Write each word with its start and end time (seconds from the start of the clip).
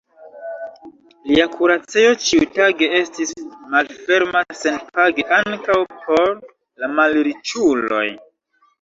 Lia 1.31 1.45
kuracejo 1.55 2.15
ĉiutage 2.29 2.89
estis 3.01 3.35
malferma 3.75 4.43
senpage 4.65 5.29
ankaŭ 5.41 5.81
por 5.97 6.29
la 6.41 6.95
malriĉuloj. 6.99 8.07